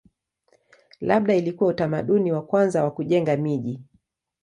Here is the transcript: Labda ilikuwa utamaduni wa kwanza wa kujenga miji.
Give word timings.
Labda 1.01 1.35
ilikuwa 1.35 1.69
utamaduni 1.69 2.31
wa 2.31 2.43
kwanza 2.45 2.83
wa 2.83 2.91
kujenga 2.91 3.37
miji. 3.37 3.79